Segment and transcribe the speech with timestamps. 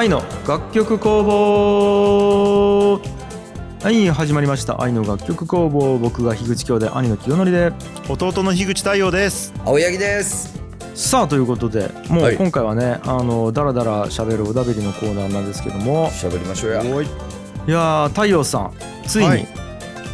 [0.00, 3.00] 愛の楽曲工房。
[3.82, 4.80] はい始まりました。
[4.80, 5.98] 愛の楽曲工房。
[5.98, 7.70] 僕が樋口兄弟兄の清則で。
[8.08, 9.52] 弟の樋口太陽です。
[9.62, 10.58] 青柳です。
[10.94, 12.34] さあということでもはい。
[12.34, 16.08] う今回はね、あのダラダラ喋るおだべりのコーナーなんですけども。
[16.12, 16.82] 喋りましょうや。
[16.82, 18.72] いやー太陽さん
[19.06, 19.46] ついにはい。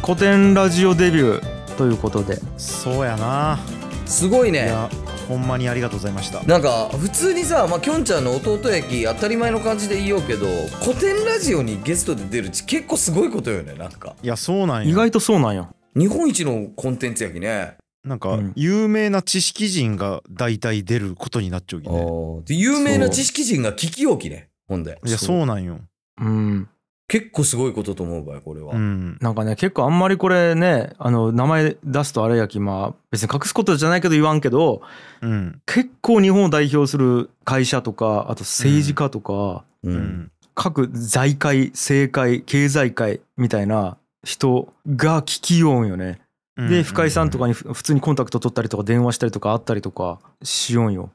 [0.01, 2.41] 古典ラジオデビューということで。
[2.57, 3.57] そうやな、
[4.05, 4.65] すごいね。
[4.65, 4.89] いや
[5.27, 6.43] ほんまにありがとうございました。
[6.43, 10.47] なんか普通にさ、まあ、きょんちゃんの弟焼き当たり前の感じで言おうけど
[10.83, 14.15] 古典ラジオにゲストで出るち結構すごいことよねなんか。
[14.23, 14.89] いやそうなんや。
[14.89, 15.69] 意外とそうなんや。
[15.95, 17.75] 日本一のコンテンツ焼きね。
[18.03, 18.53] なんかうん。
[18.55, 21.99] 有名な知識人が大体出ることになっちゃうきね。
[22.45, 24.99] で有名な知識人が聞き置きねほんで。
[25.05, 25.79] いやそうなんよ。
[26.21, 26.69] うん
[27.07, 29.17] 結構すごいことと思うばいこれは、うん。
[29.21, 34.81] なんかね結構あんまりこれねあの名前出すとあれやきまあ別に隠すことじゃないけど言わんけど
[35.21, 35.61] うん。
[35.65, 39.97] 結構日本を代表する会社とかあと政治家とか、ううん。
[39.97, 46.19] ん各財界政界経済界みたいな人が聞きようんよね。
[46.57, 51.11] で深井さんとかにふ普通にコンタクト取ったりとか電話したりとかあったりとかしよんよ。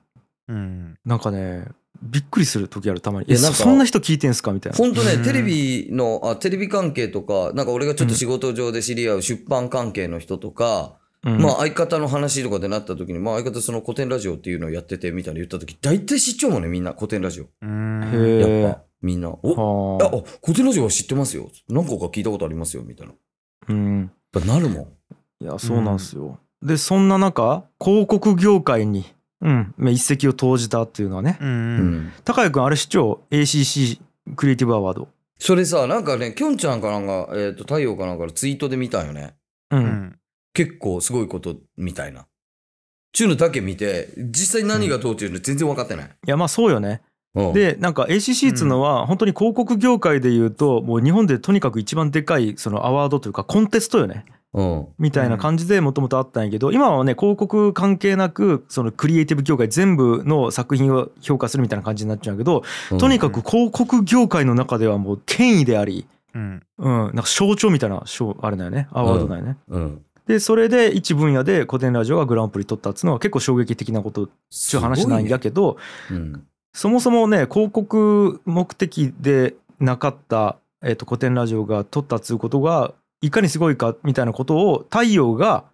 [0.47, 0.95] うん。
[1.05, 1.67] なんかね
[2.03, 3.27] びっくりする時あるたまに。
[3.29, 4.53] いやなんかえそそんな人聞いてんすか？
[4.53, 4.79] みたいな。
[4.79, 17.45] ほんとねうんテレビのあテレビ関係とかなんか俺がちょっと仕事上で知り合う出版関係の人とか、うんまあ相方の話とかでなった時に、まあ相方その古典ラジオっていうのをやっててみたいな言った時、大体知っちゃうもんね、みんな古典ラジオ。
[17.45, 19.29] やっぱ、みんな。
[19.31, 21.49] おあ、はああ古典ラジオは知ってますよ。
[21.69, 23.13] 何個か聞いたことありますよ、みたいな。
[23.69, 24.01] うん
[24.35, 24.83] やっぱなるもん。
[25.45, 26.41] いやそうなんですよ。
[26.61, 29.05] でそんな中広告業界に、
[29.43, 31.77] うん、まあ一石を投じたっていうのはねううん
[32.07, 32.13] ん。
[32.25, 34.01] 高谷君あれ市長 ACC
[34.37, 35.09] クリエイティブアワード。
[35.39, 39.35] それさ、なんかね、きょんちゃんかなんか、えっ、と、太陽かなんかのツイートで見たんよね。
[39.73, 40.19] ううんん
[40.55, 42.27] 結構すごいことみたいな。
[43.13, 46.07] ちゅうのだけ見て、実際何がどうっていうの全然分かってない。
[46.07, 47.03] いやまあそうよね。
[47.35, 54.87] うん、でなんか ACC っつうのは本当に広告業界でいうともう日本でとにかく一番でかいそのアワードというかコンテストよねうん。
[54.99, 62.63] みたいな感じでもともとあったんやけど今はね広告関係なくそのクリエイティブ業界全部の作品を評価するみたいな感じになっちゃうんやけど
[62.99, 69.57] とにかく広告業界の中ではもう権威であり、うんうん、なんか象徴みたいな賞あれだよねアワードだよね。
[69.69, 70.03] うん。
[70.27, 75.79] でそれで一分野で古典ラジオがグランプリ取ったっつうのは結構衝撃的なことっちゅう話なんやけど。
[76.75, 85.65] そもそもね広告目的でなかった、えっと古典ラジオが撮ったっつうことがいかにすごいかみたいなことを太陽が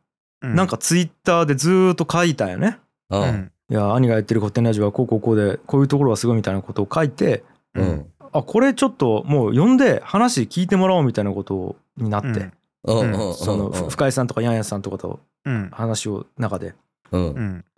[0.43, 2.79] うんなんかツイッターでずーっと書いたんよね。
[3.09, 7.43] ああうんいや兄がやってる古典ラジオはこうこうこうでこういうところがすごいみたいなことを書いて
[7.75, 7.83] う。
[7.83, 12.51] うんんあこれちょっともう呼んで話聞いてもらおうみたいなことになって、
[12.85, 13.13] うん。
[13.13, 13.35] うん。
[13.35, 16.75] そのうん深井さんとかヤンヤンさんとかとうん話を中で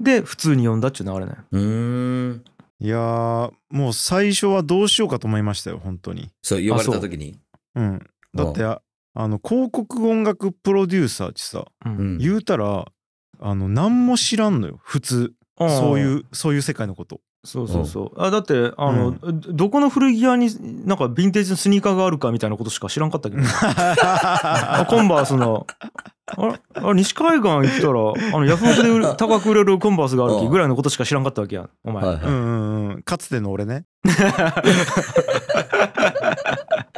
[0.00, 1.36] で普通に呼んだっちゅう流れね。
[1.52, 2.44] うーん。
[2.82, 7.38] いやーもう最初はどうしようかと思いましたよ本当にそう、呼ばれた時に。
[7.74, 12.14] うんだってああの広告音楽プロデューサーってさううん。
[12.16, 12.18] ん。
[12.18, 12.86] 言うたら
[13.40, 15.32] あの何も知らんのよ普通。
[15.58, 17.20] そういうそういう世界のこと。
[17.44, 18.22] そうそうそう。
[18.22, 20.48] あだってあの、どこの古着屋に
[20.86, 25.66] なんかヴィンテージのスニーカーがあるかみたいなことしか知らんかったけど、あ コンバースの。
[26.36, 26.60] あれ？
[26.74, 32.04] あ西海岸行ったらあのヤフオクで 高く売れるコンバースがあるきぐらいのことしか知らんかったわけやんお前。
[32.04, 32.24] はいはい。
[32.24, 33.02] うんうんうん。
[33.02, 33.84] かつての俺ね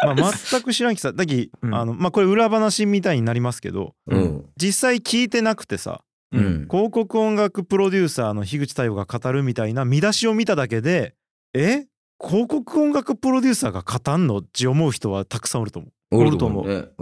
[0.04, 1.74] まあ全く知らんきさだき、うん。
[1.74, 4.46] あのまあこれ裏話みたいになりますけどうん。
[4.56, 6.02] 実際聞いてなくてさ
[6.32, 6.68] うん。
[6.70, 11.14] 広告音楽プロデューサーの樋口太陽が語るみたいな見出しを見ただけで
[11.54, 11.86] え？
[12.24, 16.92] 広告音楽プロデューサーが語んのって思う人はたくさんおると思おると思う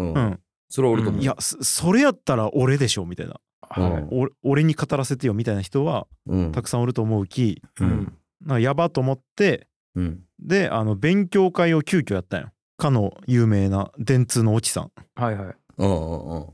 [0.71, 1.23] それはおると思う。
[1.23, 3.37] いやそそれやったら俺でしょみたいな。
[3.69, 3.93] はい。
[3.93, 6.53] うんお俺に語らせてよみたいな人はうん。
[6.53, 7.85] たくさんおると思うきう。
[7.85, 8.19] うんん。
[8.41, 10.21] なんかやばと思ってうん。
[10.39, 12.51] であの勉強会を急遽やったんよ
[12.81, 15.55] かの有名な電通の越智さんはいはい。
[15.79, 16.47] うんうん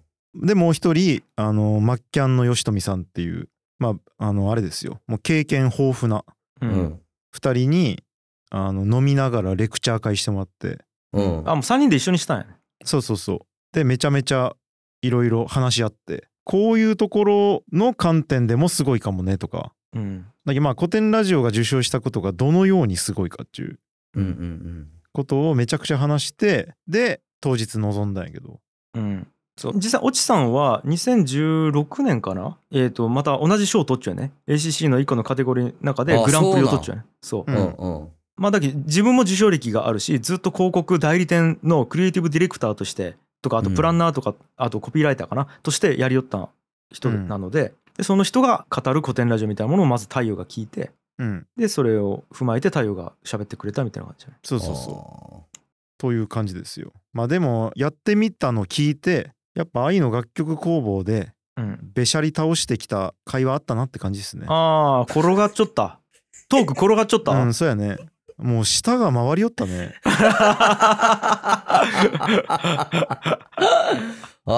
[0.42, 0.46] うん。
[0.46, 3.48] でもう一人あのマッキャンの吉富さんっていう
[3.78, 6.24] まああのあれですよもう経験豊富な
[6.60, 7.00] ううんん。
[7.34, 8.02] 2人に
[8.50, 10.78] あの飲みながらレクチャー会してもらって
[11.12, 11.48] うん。
[11.48, 12.56] あもう3人で一緒にしたんやね。
[12.84, 13.38] そうそうそう
[13.72, 14.54] でめちゃめちゃ
[15.02, 23.78] いろいろ話し合ってこういうところの観点でもすごいかもねとかうんだけどまあ古典ラジオが受賞したことがどのようにすごいかっていう
[24.14, 28.60] うんうんことをめちゃくちゃ話してで当日臨んだんやけど。
[28.94, 29.26] うん。
[29.56, 29.72] そう。
[29.76, 32.58] 実際越智さんは2016年かな？
[32.70, 34.32] えっ、とまた同じ賞を取っちゃうね。
[34.46, 37.04] ACC の1個のカテゴリーの中であグランプリを取っちゃうね。
[37.22, 37.54] そうう。
[37.54, 37.56] ん。
[37.56, 37.72] うん。
[37.72, 38.08] うん。
[38.36, 45.46] まあだけど自分も受賞歴があるしずっと広告代理店のクリエイティブディレクターとしてとかあとプランナーとか、あとコピーライターかな？
[45.62, 46.50] としてやりよった
[46.92, 51.46] 人なので,、でその人が語る古典ラジオみたいなものをまず太陽が聞いてうん。
[51.56, 55.58] でそれを踏まえて太陽が喋ってくれたみたいな感じだねそうそうそう。
[55.98, 56.92] という感じですよ。
[57.12, 61.90] まあでもやってみたの聞いてやっぱ愛の楽曲工房でうん。
[61.94, 64.44] べしゃり倒してきた会話あったなって感じですね。
[64.48, 66.00] ああ転がっちゃった。
[66.48, 67.96] トーク転がっちゃった、うんそうやね。
[68.36, 69.94] もう舌が回りよったね。
[70.04, 71.82] あ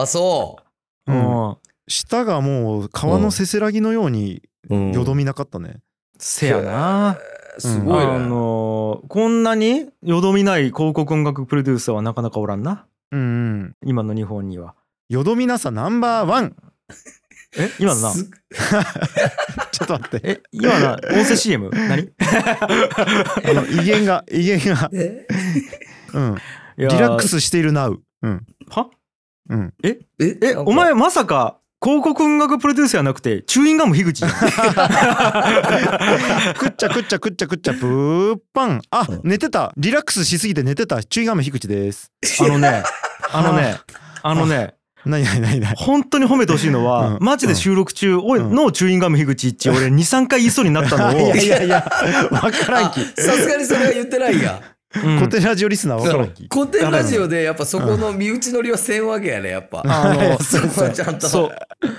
[0.06, 0.56] そ
[1.06, 1.12] う。
[1.12, 1.56] うん。
[1.87, 4.93] 舌がもう川のせせらぎのようにうん。
[4.93, 5.76] よどみなかったね
[6.18, 7.18] せやな、
[7.58, 12.86] すごいね、あのーこんなによどみない広告音楽プロデューサーはなかなかおらんな。
[13.12, 13.24] うんう
[13.64, 13.76] ん。
[13.84, 14.74] 今の日本には。
[15.08, 16.56] よどみなさナンバーワン。
[17.56, 18.10] え今のな？
[18.10, 18.24] す
[19.72, 20.28] ちょっと待って。
[20.28, 20.92] え今のな？
[21.12, 22.10] 音声 CM 何？
[22.18, 22.68] あ
[23.52, 24.90] の威厳が威厳が。
[24.92, 25.26] え？
[26.14, 26.36] うん。
[26.76, 28.02] リラックスしているナウ。
[28.22, 28.46] うん。
[28.68, 28.90] は？
[29.48, 29.74] うん。
[29.82, 29.98] え？
[30.20, 30.70] えなんか。
[30.70, 34.32] お前まさか広告音楽プロデューサーじゃなくてチューインガム樋口じゃん。
[36.54, 39.20] くっちゃくっちゃくっちゃくっちゃプーパンあうん。
[39.22, 39.72] 寝てた。
[39.76, 41.04] リラックスしすぎて寝てた。
[41.04, 42.10] 注意画面樋口です。
[42.40, 42.82] あのね
[43.32, 43.78] あのね
[44.22, 44.34] あ。
[44.34, 44.75] のね
[45.06, 47.22] 何何何何本当に褒めてほしいのは、うん。
[47.25, 48.52] マジで収録中、おいうん。
[48.54, 51.88] のチューインガム樋口一俺23回言いそうになったのを、いやいやいや。
[52.30, 53.00] 分からんあき。
[53.22, 54.60] さすがにそれは言ってないや。
[54.72, 56.49] うんコテラジオリスナー分からんき。
[56.50, 59.82] 古典ラジオでやっぱそこの身内乗りはせんわけやねやっぱ。
[59.85, 61.29] あの そこはちゃんと。
[61.29, 61.50] そう。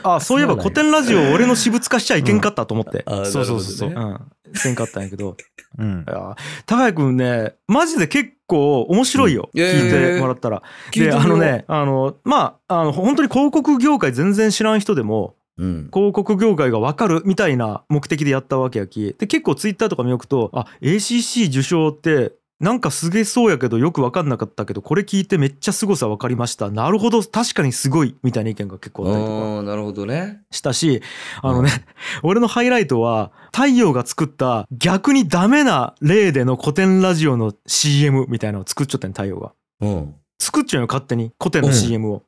[0.02, 4.56] あそういえば古典ラジオ俺の私物化しちゃいけんかったと思って、あそうそうそうなるほどねうん。
[4.56, 5.38] せんかったんやけど。
[5.78, 6.06] うん。
[6.08, 9.62] いや高谷君ねマジで結構面白いよ、うん。
[9.62, 10.64] 聞いてもらったら。
[10.92, 15.90] であのねあのまああの本当に広告業界全然知らん人でもうん。
[15.94, 19.16] 広告業界が分かるみたいな目的でやったわけやき。
[19.20, 26.70] で結構ツイッターとか見おくとあ ACC 受賞ってなんかすげそうやけどよく分かんなかったけどこれ聞いてめっちゃ凄さ分かりました。
[26.70, 29.64] なるほど確かにすごいみたいな意見が結構あったりとか。
[29.64, 31.02] なるほどねしたし
[31.42, 31.70] あのね、
[32.22, 39.54] 俺のハイライトは太陽が作った逆にダメな例でのコテンラジオの CM みたいなのを作っちゃったん太陽が。
[39.80, 40.16] うん。
[40.42, 42.24] 作っちゃうよ勝手に古典の CM を、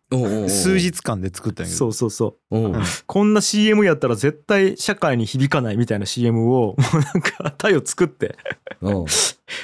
[0.50, 1.78] 数日間で作ったんやけど。
[1.78, 2.58] そうそうそう。
[2.58, 2.84] おううん。
[3.06, 8.36] こんな CM やったら絶対社会に響かないみたいな CM をもうなんか太陽作って。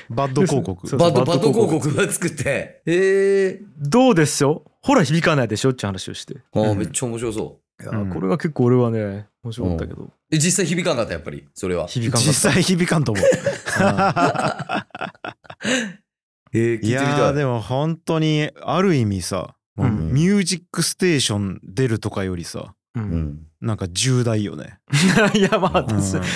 [0.10, 0.88] bad 広告。
[0.88, 1.90] そう bad bad 広告。
[1.92, 2.82] 告が作って。
[2.86, 3.62] へえ。
[3.80, 4.64] どうですよ？
[4.82, 5.72] ほら響かないでしょ？
[5.72, 6.36] って話をして。
[6.36, 6.78] いああうん。
[6.78, 7.84] めっちゃ面白そう。
[7.84, 8.10] やうん。
[8.10, 10.10] これが結構俺はね面白かったけど。
[10.32, 11.46] え実際響かんかったやっぱり？
[11.54, 11.88] それは。
[11.88, 12.30] 響かんかった。
[12.30, 13.26] 実際響かんと思う
[16.57, 16.92] えー、聞いてみい。
[16.94, 23.06] やたいーでも本当にある意味さ、もううんミュージックステーション出るとかよりさううん。
[23.06, 24.77] んなんか重大よね、
[25.33, 25.88] いやまあ、うん。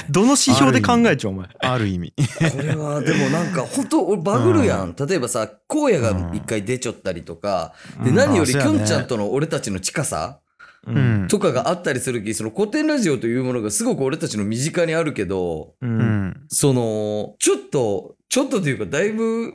[0.09, 1.47] どの指標で考えちゃうお前。
[1.59, 2.13] ある意味。
[2.17, 8.15] これはでもなんか本当俺バグるやん、例えばさ荒野が一回出ちゃったりとか、でうん。
[8.15, 10.39] 何よりきょんちゃんとの俺たちの近さ
[10.87, 11.27] ううん。
[11.29, 16.41] とかがあったりするきその古典ラジオというものがすごく俺たちの身近にあるけどううんん。
[16.49, 19.53] そのちょっとちょっとというかだいぶ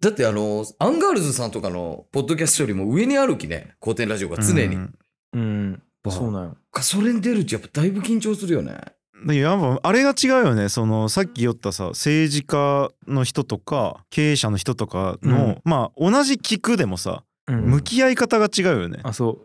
[0.00, 3.74] だってあのアンガールズさんとかのポッドキャストよりも上にあるきね。
[3.82, 4.94] コテンラジオが常に、うん。
[5.32, 5.82] うん。
[6.08, 6.56] そうなんよ。
[6.80, 8.78] それに出るうちやっぱだいぶ緊張するよね。
[9.26, 10.68] でやっぱあれが違うよね。
[10.68, 15.60] そのさっき言ったさ政治家の人とか経営者の人とかの、うん。
[15.64, 17.62] まあ同じ聞くでもさうん。
[17.62, 19.38] 向き合い方が違うよね、あそ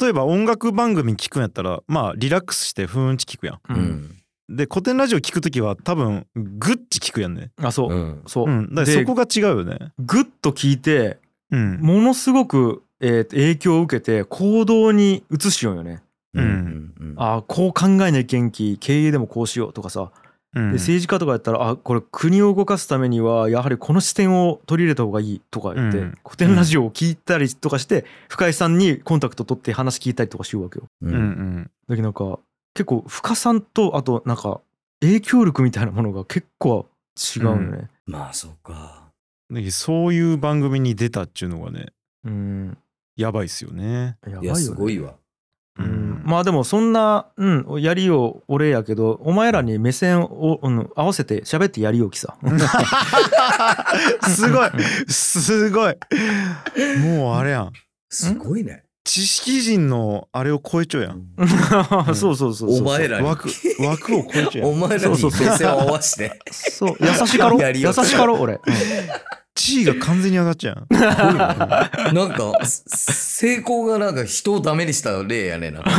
[0.00, 3.56] 例えば音楽番組聞くんやったらまあリラックスしてふーんち聞くやん。
[3.56, 4.17] う、うん
[4.48, 7.50] で古典ラジオ聞く時は多分グッチ聞くやんね。
[7.62, 8.22] あそう、うん。
[8.26, 8.68] そう、うん。
[8.70, 9.92] だからでそこが違うよね。
[9.98, 11.18] グッと聞いて
[11.50, 11.80] うん。
[11.80, 16.02] ものすごく、えー影響を受けて行動に移しようよね
[16.34, 17.14] うんうん。
[17.16, 20.10] あこう考えない元気経営でもこうしようとかさ。
[20.54, 20.70] うん。
[20.72, 26.18] で政治家とかやったらあこれ国を動かすためにはやはりこの視点を取り入れた方がいいとか言って、うん。
[26.24, 30.86] 古典ラジオを聞いたりとかして、深井さんにコンタクト取って話聞いたりとかしようわけよ。
[31.02, 31.14] うん。
[31.14, 31.70] うんうん。
[31.88, 32.38] だけどなんか
[32.74, 34.60] 結構深さんとあとなんか
[35.00, 37.88] 影響力みたいなものが結構違うよね。
[38.06, 39.10] まあそうか。
[39.50, 41.86] でそういう番組に出たっていうのがね
[42.24, 42.78] うん、
[43.16, 44.16] やばいっすよね。
[44.26, 44.60] やばいよね。
[44.60, 45.14] すごいわ。
[45.78, 52.36] うん、まあでもそんな、うん、やりよう俺やけどお前らに目線を、うん、合わせて喋ってやりようきさ。
[54.28, 54.70] すごい。
[55.08, 55.96] すごい。
[57.00, 57.72] もうあれやん。
[58.10, 61.22] すごいね知識人のあれを超えちゃうやん。
[62.14, 62.82] そうそうそうそう。
[62.82, 63.26] お前らに。
[63.26, 63.48] 枠
[63.80, 64.68] 枠を超えちゃうやん。
[64.72, 66.38] お前らに目線を合わせて。
[66.50, 66.96] そう。
[67.00, 67.58] 優しかろ？
[67.72, 68.38] 優しかろ？
[68.38, 68.60] 俺。
[69.54, 71.00] 地位が完全に上がっちゃうや
[72.10, 72.14] ん。
[72.14, 75.80] なんか成功がなんか人をダメにした例やねな。
[75.80, 75.96] いや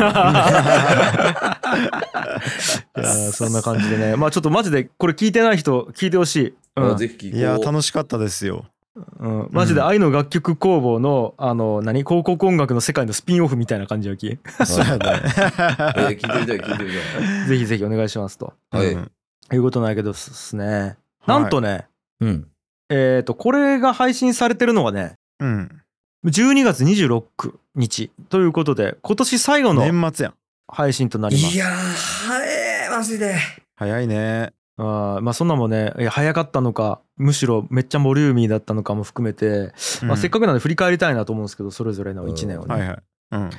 [2.95, 4.17] ーそんな感じでね。
[4.17, 6.53] まあちょっとマジでこれ聞いてない人聞いてほしい。
[6.75, 6.97] うん。
[6.97, 7.39] ぜひ聞こう。
[7.39, 12.03] いや楽しかったですようん、マジで愛の楽曲工房のあの何？
[12.03, 14.99] 広告音楽の世界のスピンオフみたいな感じやき そうやね。
[14.99, 18.53] えー聞いてみたい聞いてみぜひぜひお願いしますと。
[18.71, 18.93] たいはい。
[18.95, 19.11] うん。
[19.51, 20.97] いうことないけどですね。
[21.25, 21.87] なんとね、
[22.19, 22.47] うん。
[22.89, 25.81] えっ、とこれが配信されてるのがねうん。
[26.25, 30.33] 12月26日ということで今年最後の年末やん。
[30.67, 31.55] 配信となります。
[31.55, 33.35] いやー、早い、マジで。
[33.75, 42.97] 早いねあーまあそんなもんねいや早かったのかむしろめっちゃボリューミーだったのかも含めて、まあ、せっかくなんで振り返りたいなと思うんですけどそれぞれの1年をね、はいはい。
[43.31, 43.49] うん。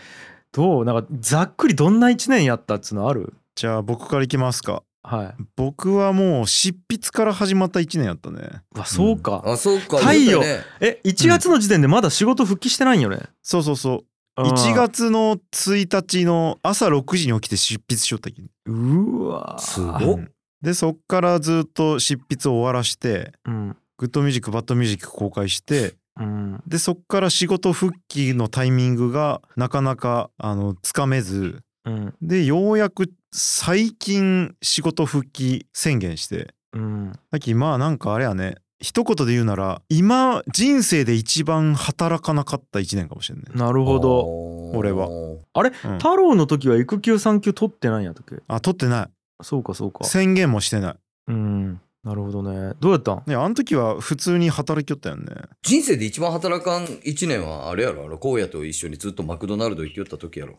[0.52, 0.84] どう？
[0.84, 3.34] なんかざっくりどんな1年やったっつうのある？
[3.54, 4.82] じゃあ僕からいきますか。
[5.02, 5.42] はい。
[5.56, 8.62] 僕はもう執筆から始まった1年やったね。
[8.84, 9.98] そうか、あ、そうか。
[9.98, 10.40] 太陽。
[10.40, 10.60] ね。
[10.80, 14.04] え1月の時点でまだ仕事復帰してないんよね、そうそうそう。
[14.36, 19.98] あー1月の1日の朝6時に起きて執筆しよったきうわすごっ。
[19.98, 20.30] うん
[20.62, 23.76] でそっからずっと執筆を終わらしてうん。
[23.98, 26.62] Good Music Bad Music 公開してうん。
[26.66, 32.14] でそっから仕事復帰のタイミングがなかなかあのつかめずうん。
[32.22, 37.12] でようやく最近仕事復帰宣言してうん。
[37.30, 44.70] さっきまあなんかあれやね一言で言うなら今人生で一番働かなかった1年かもしれないなるほど。
[44.72, 45.08] 俺は。
[45.08, 45.98] うん。
[45.98, 48.36] 太郎の時は育休産休取ってないんやったっけ？
[48.48, 49.08] あ取ってない
[49.42, 50.04] そうかそうか。
[50.04, 50.96] 宣言もしてない。
[51.28, 52.74] うんなるほどね。
[52.80, 53.22] どうやったん？
[53.26, 55.26] いやあの時は普通に働きよったよね。
[55.62, 58.06] 人生で一番働かん一年はあれやろ？
[58.06, 60.58] あの荒野と一緒にずっとマクドナルド行きよった時やろ？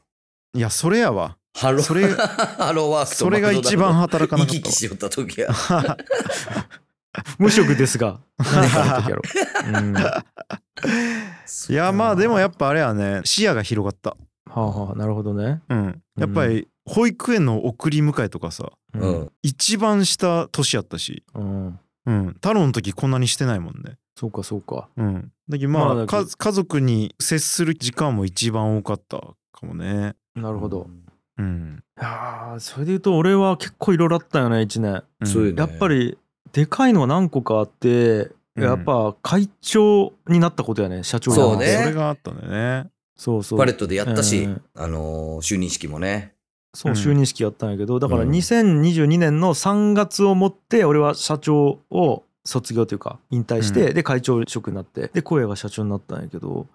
[0.54, 1.38] いやそれやわ。
[1.58, 1.82] ハロー。
[1.82, 5.50] それ ハローワークとそれが一番働かなかった行き来しよった時や
[7.40, 9.22] 無職ですが何かの時やろ、
[9.68, 10.24] うん、は
[11.70, 14.16] いやまあでもやっぱあれやね視野が広がった。
[14.54, 15.62] あはあなるほどね。
[15.70, 16.02] うん。
[16.18, 19.32] やっぱり保育園の送り迎えとかさううん。
[19.44, 21.24] 一番下年やったし。
[21.34, 21.80] うん。
[22.06, 22.28] うん。
[22.36, 23.98] 太郎の時こんなにしてないもんね。
[24.16, 24.90] そうかそうか。
[24.98, 25.32] うん。
[25.50, 30.16] だけどまあ、まあだけどか家族に接する時間も一番多かったかもね。
[30.36, 30.88] なるほど。
[31.38, 35.04] うん、いやーそれで言うと俺は結構いろいろあったよね1年。
[35.22, 35.28] うん。
[35.28, 35.56] そうよね。
[35.58, 36.18] やっぱり
[36.52, 38.64] でかいのが何個かあってうん。
[38.64, 41.54] やっぱ会長になったことやね社長になって。
[41.54, 41.84] そうね。
[41.84, 42.90] それがあったんだよね。
[43.16, 43.60] そうそう。
[43.60, 44.62] パレットでやったし、うん。
[44.76, 46.34] あのー就任式もね
[46.74, 46.98] そううん。
[46.98, 48.32] 就任式やったんやけどだからうん。
[48.32, 56.66] 2022年の3月をもって俺は社長を卒業というか引退して、うで会長職になってで荒野が社長になったんやけど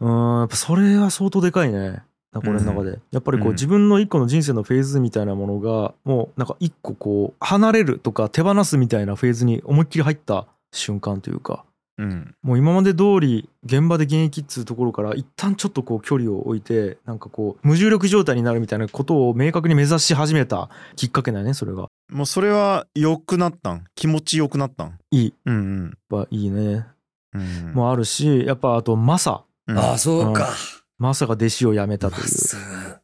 [0.00, 2.02] うーんやっぱそれは相当でかいね。
[2.32, 3.54] なんか俺の中で、やっぱりこううん。
[3.54, 11.64] 自分の一個の人生のフェーズみたいなものがもうなんか一個こう離れるとか手放すみたいなフェーズに思いっきり入った瞬間というか
[11.98, 12.34] うん。
[12.42, 21.88] もう今まで通り現場で現役っつうところから一旦ちょっとこう距離を置いてなんかこう無重力状態になるみたいなことを明確に目指し始めたきっかけだよねそれが。
[22.10, 23.84] もうそれは良くなったん？
[23.94, 24.98] 気持ち良くなったん？
[25.10, 25.34] いい。
[25.46, 26.86] うんやっぱいいね。
[27.34, 27.74] うんうん。
[27.74, 29.44] もあるしやっぱあとマサ。
[29.66, 29.78] うん。
[29.78, 30.50] ああそうか、
[30.98, 32.22] マサが弟子を辞めたという。
[32.22, 32.56] マサ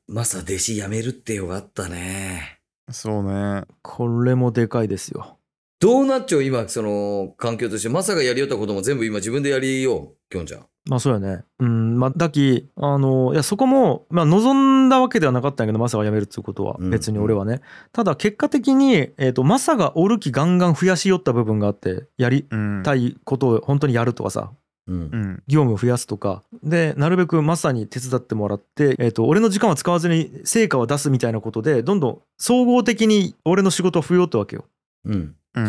[0.06, 2.60] マサ弟子辞めるってよかったね。
[2.90, 3.64] そうね。
[3.82, 5.38] これもでかいですよ
[5.82, 7.88] どうなっちゃう今その環境として。
[7.88, 10.66] マサがやりよったことも全部今自分でやりようきょんちゃん。
[10.88, 11.42] まあそうやね。
[11.58, 11.98] うん。
[11.98, 16.76] まあだきあのいやそこもまあ望んだわけではなかったんやけどマサが辞めるっていうことは。
[16.78, 16.90] うん。
[16.90, 24.52] 別に俺はね、ただ結果的に、えー、とマサがおる気ガンガン増やしよった部分があってやりうんたいことを本当にやるとかさ。
[24.86, 24.94] うん。
[24.94, 25.42] うん。
[25.48, 26.44] 業務を増やすとか。
[26.62, 34.64] でなるべくマサに手伝ってもらって、えー、と俺の時間は使わずに成果を出すみたいなことでどんどん総合的に俺の仕事を増えようってわけよ。
[35.06, 35.64] うんうん。
[35.64, 35.68] う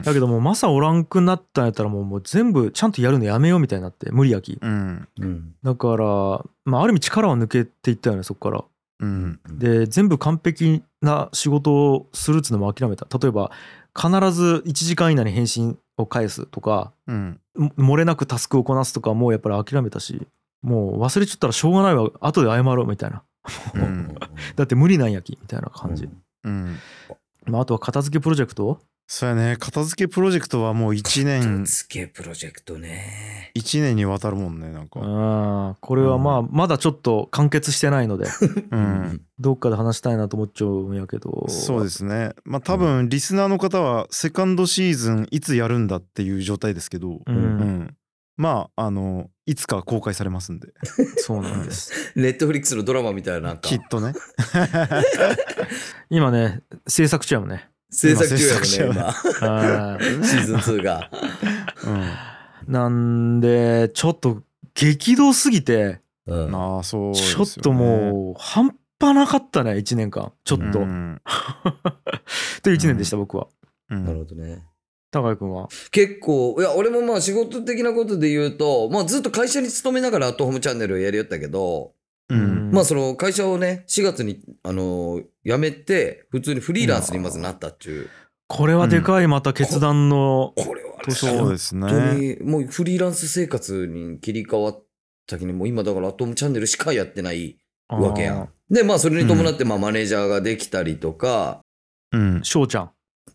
[0.00, 0.02] ん。
[0.02, 4.58] だけどもうマサおらんくなったんやったらもうもう全部ちゃんとやるのやめようみたいになって無理やき。
[4.60, 5.08] うん。
[5.20, 8.64] うんだから、まあ、ある意味力は抜けていったよねそこから。
[9.00, 9.40] うん。
[9.48, 13.06] で全部完璧な仕事をするっつうのも諦めた。
[13.18, 13.50] 例えば
[13.96, 17.40] 必ず1時間以内に返信を返すとかうん。
[17.56, 20.26] も漏れなくタスクをこなすとかもうやっぱり諦めたし
[20.62, 22.10] もう忘れちゃったらしょうがないわ。
[22.20, 23.22] 後で謝ろうみたいな。
[23.74, 24.14] うん。
[24.56, 26.08] だって無理なんやきみたいな感じ、
[26.44, 26.76] うん。
[27.46, 28.80] まあ、あとは片付けプロジェクト
[29.10, 29.56] そうやね。
[29.58, 31.64] 片付けプロジェクトはもう1年。
[31.64, 33.50] 付けプロジェクトね。
[33.56, 38.26] 1年にわたるもんねなんうかんこれはまあまだちょっと完結してないので。
[38.70, 39.22] うん。
[39.38, 41.46] どっかで話したいなと思っちゃうんやけど。
[41.48, 42.32] そうですね。
[42.44, 47.14] まあ多分リスナーの方はセカンドシーズンいつやるんだっていう状態ですけど。
[47.14, 47.36] ううん。
[47.36, 47.94] ん
[48.36, 50.68] まああのいつか公開されますんで。
[51.16, 52.12] そうなんです。
[52.14, 53.62] ネットフリックスのドラマみたいななんか。
[53.62, 54.12] きっとね。
[56.10, 60.24] 今ね制作中やもんね制作中やもんね今。
[60.24, 61.10] シーズン2が。
[62.66, 62.72] うん。
[62.72, 64.42] なんでちょっと
[64.74, 66.54] 激動すぎてうん。
[66.54, 67.46] ああそうですよね。
[67.46, 70.32] ちょっともう半端なかったね1年間。
[70.44, 71.20] ちょっと、うん。
[72.62, 73.48] という1年でした僕は。
[73.90, 74.04] うん。
[74.04, 74.64] なるほどね。
[75.10, 75.68] 高井君は？
[75.90, 81.92] 結構いや俺もまあ仕事的なことで言うと、まあ、ずっと会社に勤めながらアットホームチャンネルをやりよったけど
[82.28, 82.70] うん。
[82.72, 88.08] まあその会社をね、4月に、あのー辞めて、普通にフリーランスにまずなったっていう。
[88.48, 91.88] これはでかいまた決断の、これはね、そうですね。
[91.88, 94.84] 本当にもうフリーランス生活に切り替わっ
[95.26, 97.58] た時に、もう今だからアトムチャンネルしかやってない
[97.88, 98.48] わけやん。
[98.70, 101.60] で、まあそれに伴って、まあマネージャーができたりとか、
[102.12, 102.40] うん。
[102.42, 102.90] 翔ちゃん。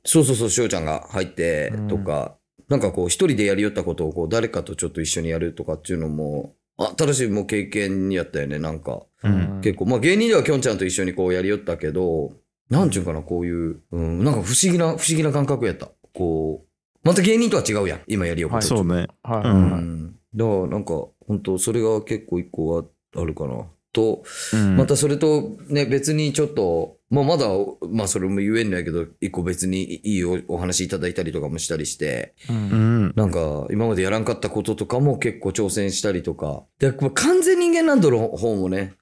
[0.06, 2.36] そうそうそう、しおちゃんが入ってとか、
[2.70, 9.04] なんかこう一人でやりよったことをこう誰かとちょっと一緒にやるとかっていうのも、新しいもう経験やったよね、なんか。
[9.24, 12.32] うん結構、まあ芸人ではきょんちゃんと一緒にこうやりよったけど、
[12.70, 15.90] なんちゅうかな、こういう、うん、なんか不思議な、不思議な感覚やった。
[16.14, 18.64] こう、また芸人とは違うやん、今やりようこと。
[18.64, 20.16] そうねはい、うんうん。
[20.36, 20.94] だからなんか、
[21.28, 23.66] 本当それが結構一個はあるかな。
[23.94, 27.48] と、うんまたそれとね、別にちょっと、まあまだ、
[27.92, 33.06] まあそれも言えんのやけど、一個別にいいおお話いただいたりとかもしたりして、ううん。
[33.10, 36.64] んなんか今までやらんかったこととかも結構挑戦したりとか。
[36.80, 38.96] で、まあ完全人間ランドの方もね、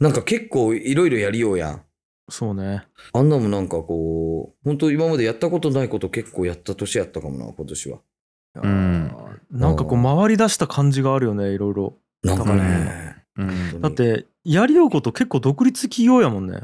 [0.00, 1.82] なんか結構いろいろやりようやん。
[2.28, 2.84] そうね。
[3.12, 7.98] あんなもなんかこう、本当今までやったことないこと結構やった年やったかもな、今年は。
[8.56, 9.12] うん。
[9.52, 11.98] なんかこう回り出した感じがあるよねいろいろ。
[12.24, 16.60] なんかね、うんだってやりようこと結構独立企業やもんね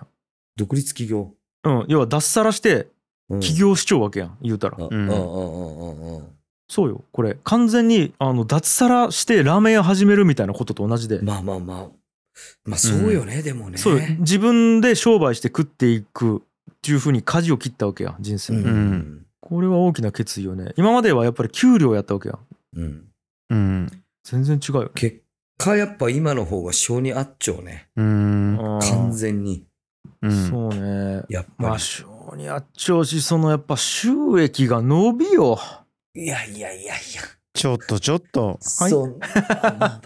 [0.59, 1.33] 独立企業。
[1.65, 2.89] うん要は脱サラして
[3.31, 6.25] うん起業しちゃうわけやん言うたらあ、ううんん、うん、うん、うん、うん。
[6.69, 11.89] そうよこれ完全にあの脱サラしてラーメン屋始めるみたいなことと同じで、まあまあまあ。
[12.65, 13.79] まあそうよね、でもね。
[13.79, 16.41] そうよ自分で商売して食っていくっ
[16.83, 18.65] ていうふうに舵を切ったわけや人生、うん。
[18.65, 19.27] うん。
[19.41, 22.39] これは大きな決意よね今まではやっぱり給料やったわけやん
[22.77, 23.05] うん。
[23.51, 25.23] うん全然違うよね結
[25.57, 27.89] 果やっぱ今の方が性に合っちゃうね。
[27.97, 29.65] うん完全に。
[30.23, 30.51] うん。
[30.51, 31.23] そうね。
[31.29, 31.65] やっぱり。
[31.65, 35.59] まあ性にあっちゃうしそのやっぱ収益が伸びよ。
[36.15, 37.23] いやいやいやいや。
[37.55, 38.59] ちょっとちょっと。
[38.79, 38.91] はい。
[38.91, 40.01] そんな。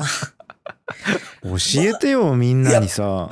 [1.42, 3.28] 教えてよみんなにさ。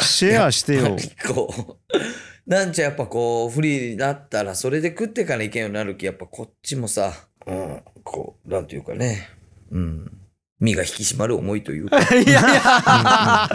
[0.00, 0.96] シェアしてよ。
[1.26, 7.12] こう、なんちゃやっぱこう、フリーになったら、それで食ってからいけんようになるき、やっぱこっちもさ、
[7.46, 9.28] うん、こう、なんていうかね、
[9.70, 10.12] うん、
[10.60, 13.48] 身が引き締まる思いというか、 いやいや。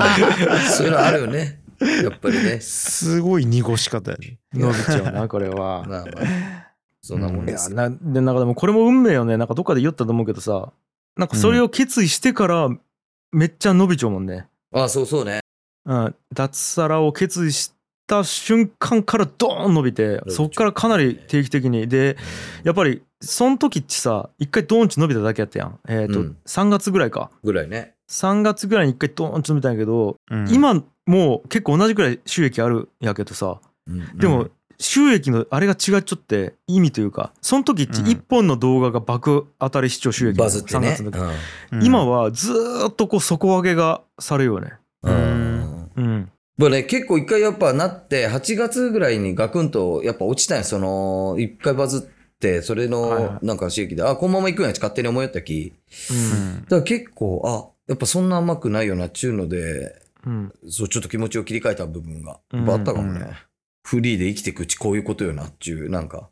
[0.69, 1.61] そういうのあるよね。
[2.03, 2.59] やっぱりね。
[2.61, 4.37] すごい濁し方やね。
[4.53, 5.83] 伸びちゃうなこれは。
[5.87, 6.05] まあまあ、
[7.01, 7.71] そんなもんいです。
[7.71, 7.77] よ。
[7.77, 9.37] やなでなんかでもこれも運命よね。
[9.37, 10.71] なんかどっかで言ったと思うけどさ。
[11.17, 12.69] なんかそれを決意してから
[13.31, 15.41] めっちゃ伸びちゃうもんね、あそうそうね。
[15.85, 17.73] うん、脱サラを決意し
[18.11, 21.87] た瞬間からドーン伸びてそっからかなり定期的に。
[21.87, 22.17] で
[22.63, 25.79] やっぱりその時ってさ一回ドーンチ伸びただけやったやん。
[25.87, 26.37] えっ、と、うん。
[26.45, 27.31] 3月ぐらいか。
[27.43, 27.93] ぐらいね。
[28.09, 30.53] 3月ぐらいに一回ドーンチ伸びたんやけど、うん。
[30.53, 33.61] 今もう結構同じぐらい収益あるんやけどさ。
[33.87, 34.17] うん。
[34.17, 38.05] でも収益のあれが違っちゃって意味というかその時ってうん。
[38.07, 40.89] 1本の動画が爆当たり視聴収益バズってね。
[40.89, 41.21] 3月の時。
[41.71, 41.85] うん。
[41.85, 44.73] 今はずーっとこう底上げがされるよね。
[45.03, 45.91] うん。
[45.95, 50.63] うんね、結構一回やっぱなって、8月ぐらいにガクンとやっぱ落ちたんや。
[50.63, 55.73] その、一回バズって、それはいはいのなんか収益で、あ、このまま行くんやって勝手に思いよったき。
[56.11, 63.19] うんだから結構、あ、やっぱそんな甘くないよなっちゅうので、うんそう、ちょっと気持ちを切り替えた部分が、うんやっぱあったかもね。
[63.21, 63.29] うん
[63.83, 66.29] フリーで生きていくうちこういうことよなっちゅう、なんか、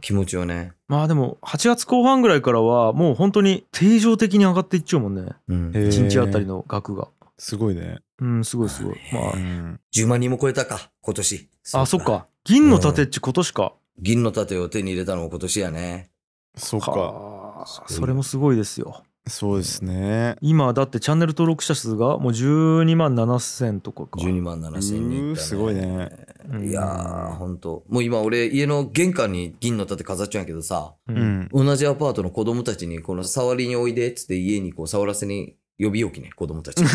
[0.00, 0.72] 気持ちをね。
[0.86, 5.70] まあでも8月後半ぐらいからはもう本当に定常的に上がっていっちゃうもんねうん。
[5.74, 8.96] へー1日あたりの額がすごいねうんすごいすごい。
[9.12, 11.48] まうん10万人も超えたか、今年。
[11.74, 12.02] ああそっ。
[12.02, 12.26] か。
[12.44, 13.74] 銀の盾っち今年か。
[13.98, 16.10] 銀の盾を手に入れたのも今年やね。
[16.56, 16.90] そっか。
[16.92, 19.02] はあそれもすごいですよ。
[19.28, 20.36] そうですね。
[20.40, 24.20] 今だってチャンネル登録者数がもう12万7000とかか。
[24.20, 26.10] 12万7千人すごいね。
[26.50, 26.68] うん。
[26.68, 27.84] いやー、ほんと。
[27.88, 30.94] もう今俺、家の玄関に銀の盾飾っちゃうんやけどさ、
[31.52, 36.82] 同じアパートの子供たちに、この触りにおいでっつって家にこう触らせに呼び置きね、子供たち。
[36.82, 36.90] む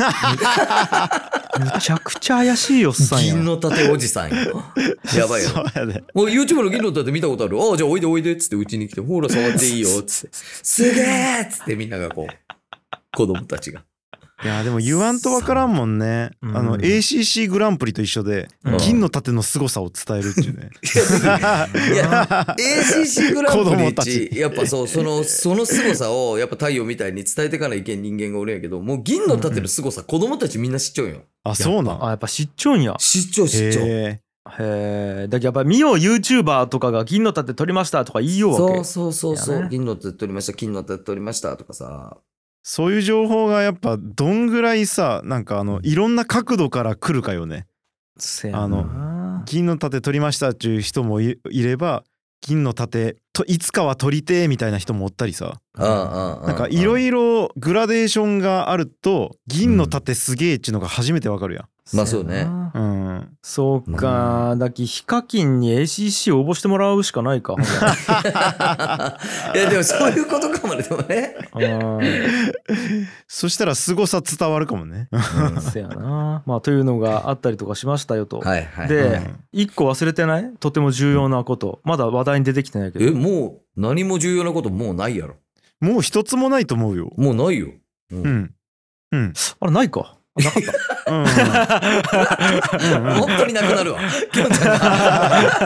[1.79, 4.63] ちゃくちゃ怪しいおっさんや銀の盾おじさんよ。
[5.15, 5.61] やばいよそ。
[5.61, 7.57] うやでもう YouTube の銀の盾見たことある？
[7.61, 10.35] ああ、じゃあおいでおいでっつってうちに来て、ほら触っていいよっつって。
[10.63, 13.83] すげえっつってみんながこう、子供たちが。
[14.43, 16.31] いやでも言わんとわからんもんね。
[16.41, 16.57] うん。
[16.57, 18.77] あの ACC グランプリと一緒でうん。
[18.77, 20.69] 銀の盾の凄さを伝えるっていうね。
[21.93, 22.27] いや、
[22.57, 24.29] ACC グランプリ子供たっち。
[24.29, 31.21] ち、やっぱそう、その、その凄さを、やっぱ太陽みたいに伝えてかないけん人間がおるんやけど、もう銀の盾の凄さ、子供たちみんな知っちゃうよ。
[31.45, 32.05] あそうなん？
[32.05, 32.95] あやっぱ知っちゃうんや。
[32.99, 33.85] 知っちゃう知っちゃう。
[33.85, 34.19] へへ
[34.59, 35.27] え。
[35.29, 38.75] だけどやっぱ見よう YouTuber とかが銀の盾取りましたとか言いようわけ。
[38.75, 39.67] そうそうそうそう、やね。
[39.71, 42.17] 銀の盾取りました、金の盾取りましたとかさ。
[42.63, 47.67] そういう情報がやっぱどんぐらいさなんかあのいろんな角度から来るかよね。
[48.53, 52.03] あの銀の盾取りましたっていう人もいいれば
[52.41, 55.59] 銀の盾といつかは取りてえみたいな人もおったりさ。
[55.75, 62.37] うんうんうんなんかいろいろグラデーションがあると銀の盾すげえっちゅうのが初めてわかるやまあそうね。
[62.37, 62.71] やな
[63.23, 63.37] ん。
[63.41, 67.55] そうか、だきヒカキンに ACC 応募してもらうしかないか。
[69.53, 71.35] いやでもそういうことかもねでもね。
[73.27, 75.07] そしたら凄さ伝わるかもね。
[75.11, 75.17] う
[75.57, 76.43] んせやな。
[76.47, 78.39] まあというのがあったりとかしましたよと。
[78.39, 78.87] はいはい。
[78.87, 80.51] でうん一個忘れてない？
[80.59, 81.79] とても重要なこと。
[81.83, 83.15] まだ話題に出てきてないけえど。
[83.17, 85.35] もう何も重要なこともうないやろ。
[85.79, 87.11] もう一つもないと思うよ。
[87.17, 87.67] もうないよ。
[88.11, 88.51] ううんん。
[89.11, 89.33] うん。
[89.59, 90.17] あれないか。
[90.35, 90.71] なかった。
[91.07, 91.25] うん。
[93.19, 93.99] 本当になくなるわ。
[94.31, 95.57] きょんちゃんが、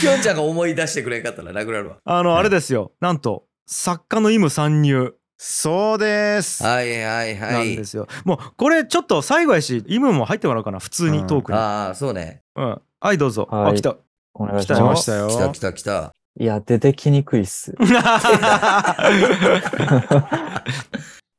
[0.00, 1.96] きょんちゃんが思い出してくれんかったらなくなるわ。
[2.04, 2.92] あの、あれですよ。
[3.00, 6.64] なんと、作家のイム参入そうです。
[6.64, 7.84] はいはいなはいんで。
[7.84, 8.08] すよ。
[8.24, 10.80] もう、これちょっと最後やし、イムも入ってもらおうかな。
[10.80, 11.58] 普通にトークに。
[11.58, 12.42] ああ、そうね。
[12.56, 12.80] うん。
[13.00, 13.46] はい、どうぞ。
[13.50, 13.96] はいあ、来た。
[14.34, 14.80] お願いします。
[14.80, 15.28] 来ましたよ。
[15.28, 16.12] 来た来た来た。
[16.40, 17.74] いや、出てきにくいっす。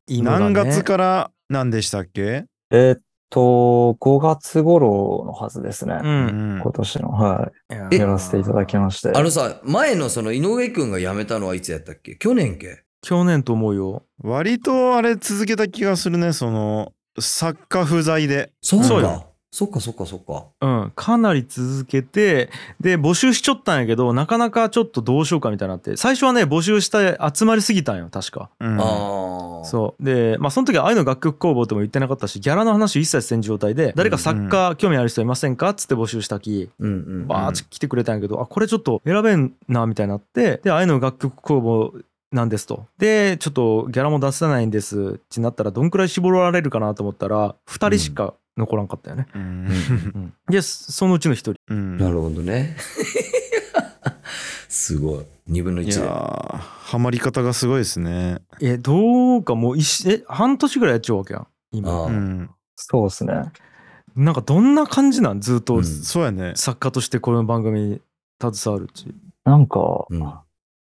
[0.10, 2.46] 何月から何でしたっけ？
[2.72, 6.00] えーっと、5月頃のはずですね。
[6.02, 6.06] う。
[6.06, 7.76] うんん今年の、はい。
[7.92, 9.12] えやらせていただきまして。
[9.14, 12.16] あのさ、前のその井上くんが辞めたのはいつやったっけ？
[12.16, 12.84] 去年け？
[13.02, 14.04] 去年と思うよ。
[14.22, 16.34] 割とあれ続けた気がするね。
[16.34, 18.52] その作家不在で。
[18.62, 19.29] そうそうか。
[19.52, 20.46] そっかそっかそっか。
[20.62, 28.50] うん、かなり続けてで募集しちょったんやけどなかなかちょっとどうしようかみたいになって最初はね募集して集まりすぎたんよ確か。
[28.60, 29.66] うんああ。
[29.66, 37.28] そうでまあその時は愛の楽曲工房とも言ってなかったしギャラの話一切せん状態で誰か作家興味ある人いませんかっつって募集したきうんうん。
[37.28, 41.94] バーッと来てくれたんやけどあこれちょっと選べんなみたいになってで愛の楽曲工房
[42.32, 49.26] なんですとでちょっとギャラも出せないんですってなったらどんくらい絞られるかなと思ったら2人しか残らんかったよね。
[49.34, 49.46] うんう
[50.20, 51.56] ん でそのうちの1人。
[51.70, 52.76] うんなるほどね。
[54.70, 55.26] すごい。
[55.50, 56.06] 2分のいや1だ。
[56.54, 58.40] ーハマり方がすごいですね。
[58.62, 62.50] えどうかもう一しえ半年ぐらいやっちゃうわけやんあ今あうん。
[62.76, 63.34] そうですね。
[64.16, 66.54] なんかどんな感じなんずっとうんそうやね。
[66.56, 68.02] 作家としてこの番組に
[68.42, 69.14] 携わるうち、
[69.46, 70.34] なんか、うん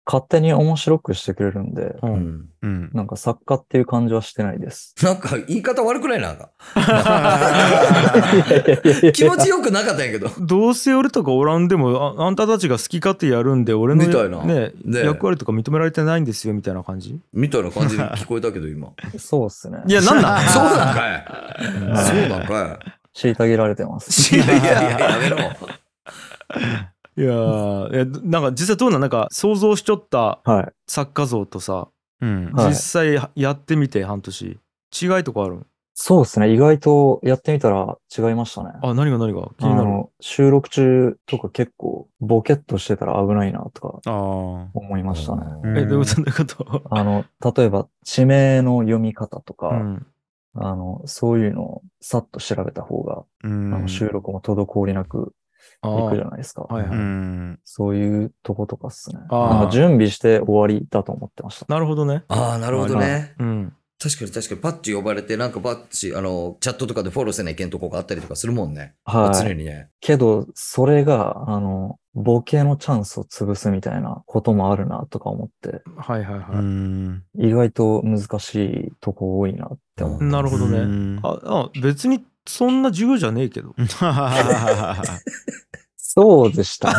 [0.10, 2.46] 勝手に面白くしてくれるんで、ううんん。
[2.62, 2.90] うん。
[2.94, 4.96] なんか作家っていう感じはしてないです。
[5.04, 6.50] なんか言い方悪くないなんか。
[9.04, 10.30] 気気持ちよくなかったんやけど。
[10.40, 18.90] どうせ俺とかおらんでもああんたたちが好き勝手やるんで俺のみたいなねね役割とか認められてないんですよみたいな感じみたいな感じで聞こえたけど今。
[19.18, 19.80] そうっすね。
[19.88, 20.44] いやなんなん？
[20.48, 21.12] そうなんかい。
[21.12, 21.26] はい
[22.06, 22.80] そうなんか
[23.14, 24.36] 虐げられてます。
[24.36, 24.40] い。
[24.40, 25.38] いやいやいや、やめろ。
[27.18, 30.74] いやーいやなんか実際どうなんなんか想像しちょったはい。
[30.88, 31.90] 作家像とさ
[32.22, 32.52] うん。
[32.54, 34.60] はい実際やってみて半年
[35.02, 35.66] 違いとかあるん
[36.00, 36.54] そうですね。
[36.54, 38.70] 意外とやってみたら違いましたね。
[38.84, 39.50] あ何が何が？
[39.58, 44.14] 気になるあの、収録中とか結構ボケっとしてたら危ないなとかああ。
[44.76, 45.42] 思いましたね。
[45.64, 46.84] うんえどういうことどういうこと？
[46.92, 47.26] あの、
[47.56, 50.06] 例えば地名の読み方とか、うん
[50.54, 55.34] あの、そういうのをさっと調べた方が、うんあの収録も滞りなく
[55.82, 56.64] あいくじゃーないですか。
[56.64, 57.60] はいはいうん。
[57.64, 59.20] そういうとことかっすね。
[59.30, 61.66] なんか準備して終わりだと思ってました。
[61.70, 63.36] なるほどねああ、なるほどね。
[63.40, 68.94] うん確かに確かに、パッチ呼ばれて、なんかパッチ、あの、チャットとかでフォローせないけんとこがあったりとかするもんね。
[69.06, 69.36] はい。
[69.36, 69.90] 常にね。
[70.02, 77.24] けど、それが、あの、ボケのチャンスを潰すみたいなこともあるなとか思って、はいはいはい、うん。
[77.40, 80.26] 意外と難しいとこ多いなって思って。
[80.26, 83.76] なるほどね、うんああ別にそんな重要じゃねえけど
[86.20, 86.96] そうでしたね。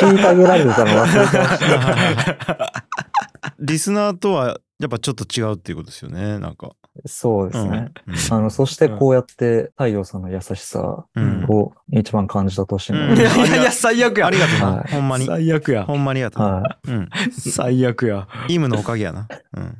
[0.00, 2.84] 虐げられてたの忘れてました。
[3.60, 6.38] リスナーとはやっぱちょっと違うっていうことですよね。
[6.38, 6.70] なんか。
[7.04, 7.90] そうですね。
[8.06, 14.76] うんあの、そしてこうやって太陽さんの優しさうんを一番感じた年になうんいりましやいやいや最悪やありがとうな。
[14.76, 15.26] はいほんまに。
[15.26, 16.42] 最悪やほんまにありがと。
[16.42, 17.08] はうん。
[17.30, 19.28] 最悪やイムのおかげやな。
[19.56, 19.62] うん。
[19.62, 19.78] うん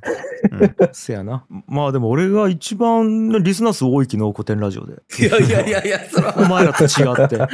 [0.93, 7.49] せやなまあでも俺が一番リスナー数多い昨日古典ラジオでいやいやいやいや、それお前らと違って、 うん、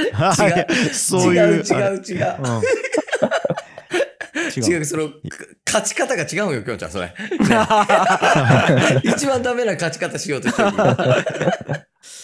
[0.93, 1.55] そういう。
[1.55, 2.37] 違う違う違う。
[4.61, 5.15] 違う違う、その、か
[5.67, 7.07] 勝ち方が違うよ、きょんちゃん、それ。
[7.07, 7.15] ね
[9.05, 10.69] 一番ダメな勝ち方しようとしてる。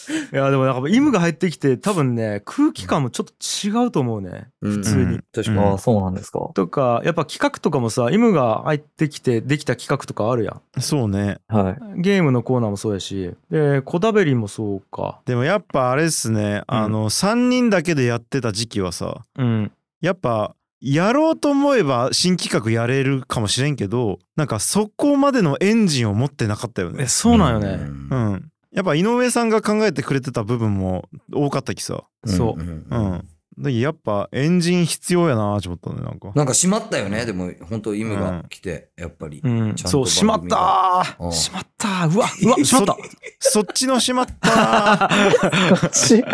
[0.33, 3.35] いやでもなんかイムが入ってきて多分ね空気感もちょっと
[3.83, 5.03] 違うと思うね普通に。
[5.03, 5.25] うん
[5.59, 6.51] ああ、そうなんですか。
[6.55, 11.39] とかやっぱ企画とかもさイムが入ってきてできた企画とかあるやんそうね。
[11.49, 12.01] はい。
[12.01, 16.63] ゲームのコーナーもそうやしでコダベリンもそうかでもやっぱあれっすね。
[16.67, 27.05] あの、3人だけでやってた時期はさ、うんやっぱ、やろうと思えば新企画やれるかもしれんけど、なんかそこまでのエンジンを持ってなかったよね。
[27.05, 27.07] え。
[27.09, 27.69] そうなんよね、
[28.11, 28.17] う。
[28.17, 28.51] ん。
[28.73, 32.05] やっぱ井上さんが考えてくれてた部分も多かったきさ。
[32.27, 32.61] そう。
[32.61, 33.29] うんうん。
[33.61, 36.31] でやっぱエンジン必要やなと思ったねなんか。
[36.37, 39.41] なんか閉まったよね、でも本当イムが来て、やっぱり。
[39.43, 41.29] うん、ちゃんとそう、しまったがうん。
[41.31, 42.15] ーしまったー。
[42.15, 42.97] うわ、うわ、しまった。
[43.41, 45.11] そっちのしまった
[45.91, 46.23] ち。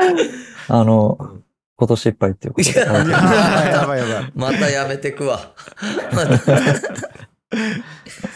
[0.68, 1.18] あの、
[1.80, 5.40] 今年いっぱいっていうことやばいやばい またやめてくわ。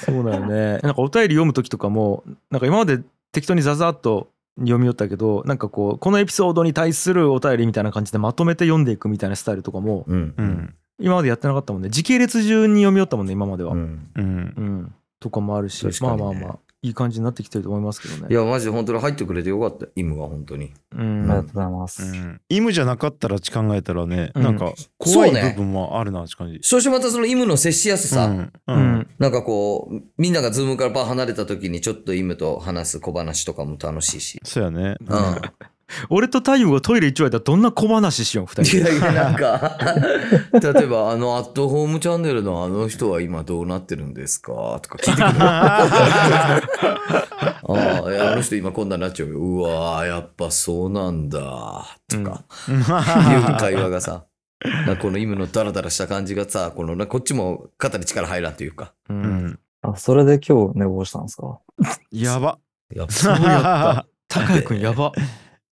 [0.06, 0.78] そうだよね。
[0.78, 3.00] なんかお便り読む時とかも、なんか今まで
[3.32, 10.42] 適当にザザッと読み寄ったけど、なんかこう、このエピソードに対するお便りみたいな感じでまとめて読んでいくみたいなスタイルとかも、うんう。
[10.42, 11.90] ん今までやってなかったもんね。
[11.90, 13.74] 時系列順に読み寄ったもんね、今までは。
[13.74, 13.82] ううん。
[13.84, 13.94] ん。
[14.16, 18.26] うんとかもあるし、ねまあまあまあ、いい感じになってきてると思いますけどね。
[18.30, 19.86] いや、マジで本当に入ってくれてよかった。
[19.96, 20.70] イムが本当に。
[20.92, 21.22] うん。
[21.22, 22.02] ありがとうございます。
[22.02, 26.58] うんイムじゃなかったら考えたらね、うんなんか怖いそうね部分もあるなって感じ。
[26.62, 28.26] そしてまたそのイムの接しやすさ。
[28.26, 29.06] うんううんん。
[29.18, 34.40] なんかこう、みんなが Zoom からパー離れた時にちょっとイムと話す小話とかも楽しいし。
[34.44, 34.96] そうやね。
[35.00, 35.40] うん。
[36.10, 38.90] 俺と太陽がトイレ一丁やったらどんな小話しよう、二い人で。
[38.90, 39.76] やいや、なんか、
[40.60, 44.52] 例えば、あの、アットホームチャンネルのあの人は今どうなってるんですか？
[44.82, 45.34] とか聞いてくる。
[47.66, 49.38] ああ、いやあの人今こんなになっちゃうよ。
[49.38, 51.84] うわーやっぱそうなんだ。
[52.08, 54.24] とか、 いう会話がさ、
[55.00, 58.92] このイムのダラダラした感じがさ、このなこっちも肩に力入らんというか。
[59.10, 59.12] う。
[59.12, 59.58] うんん。
[59.82, 61.58] あ、それで今日寝坊したんですか？
[62.10, 62.58] やば。
[62.94, 64.06] やっぱそうやった。
[64.28, 65.12] 高井くんやば。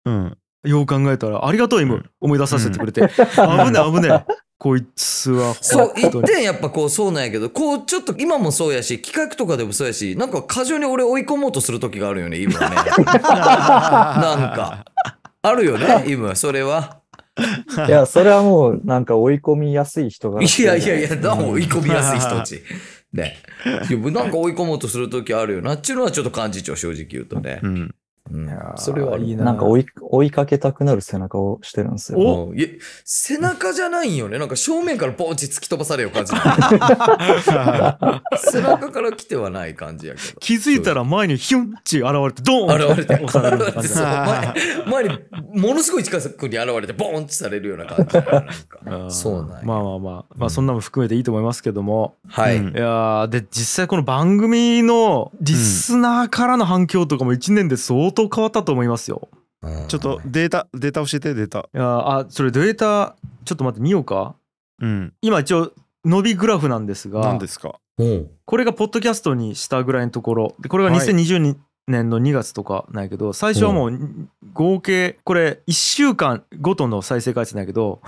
[0.05, 0.37] うん。
[0.65, 1.95] よう考えたら、ありがとう、イム。
[1.95, 3.01] うん思い出させてくれて。
[3.01, 4.25] 危ねえ、危ねえ。
[4.57, 6.21] こいつは、そう、一。
[6.21, 12.75] 点やっぱこうそうなんやけど、こうちょっと今もそうやし、企画とかでもそうやし、なんか過剰に俺追い込もうとする時があるよね、イムはね。
[13.03, 14.85] なんか。
[15.41, 17.01] あるよね、イム、それは。
[17.87, 20.41] いや、それはもうなんか追い込みやすい人が。
[20.41, 22.61] いやいやいや、な追い込みやすい人たち。
[23.11, 23.37] ね。
[23.89, 25.73] なんか追い込もうとする時あるよな。
[25.73, 27.67] っちゅうのはちょっと感じちゃう、正直言うとねう。
[27.67, 27.95] ん。
[28.77, 29.43] それはいいな。
[29.43, 32.19] なんか追い追いかけたくなる背中をしてるんですよ。
[32.19, 32.67] おうんいや
[33.03, 34.39] 背中じゃないんよね。
[34.39, 36.31] なんか正面からポンチ突き飛ばされよ感じ。
[38.37, 40.39] 背中から来てはない感じやけど。
[40.39, 44.53] 気づいたら前にヒュンチ現れて、ドーン現れて、押される感じそう前
[44.87, 45.19] 前に
[45.61, 52.15] ものすごい近くに現れて、ボーンってされるような感じなんかそうなんやまあまあまあ、まあそんなのも含めていいと思いますけども。
[52.27, 52.57] はい。
[52.57, 59.29] うんいやーで、実際この番組のリスナーからの反響とかも1年で相当変わったと思いますよ。
[59.61, 59.87] うん。
[59.87, 61.59] ちょっとデータ、データ教えて、データ。
[61.59, 64.35] いやーあ、それデータ、ちょっと待って見ようか。
[64.79, 65.13] うん。
[65.21, 65.71] 今一応、
[66.05, 67.79] 伸びグラフなんですが何、ですか？
[67.97, 68.29] うん。
[68.45, 70.55] これがポッドキャストにしたぐらいのところ。
[70.59, 71.07] でこれがはい。
[71.07, 71.55] 2022
[71.87, 73.99] 年の2月とかなんやけど最初はもう
[74.53, 78.01] 合計これ1週間ごとの再生回数なんやけど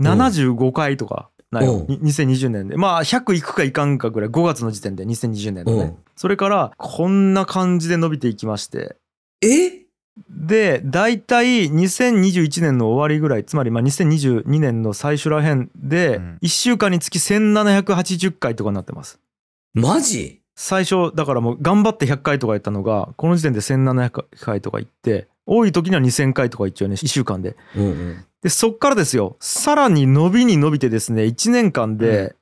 [0.00, 1.72] 75回とかなんよ。
[1.72, 1.86] うん。
[1.88, 2.78] に2020年で。
[2.78, 5.82] まあ100いくかいかんかぐらい5月の時点で2020年のね。
[5.82, 5.96] うん。
[6.16, 8.96] それからこんな感じで伸びていきまして
[9.42, 9.82] え？
[10.28, 16.38] で大体2021年の終わりぐらいつまりまあ2022年の最初らへんでうん。
[16.42, 19.20] 1週間につき1780回とかになってます。
[19.74, 20.42] マジ？
[20.54, 27.56] 最初だからもう頑張って100回とかやったのがこの時点で1700回とかいって多い時には2000回とかいっちゃうね1週間で。
[27.74, 28.24] うんうん。
[28.42, 32.34] でそっからですよさらに伸びに伸びてですね1年間で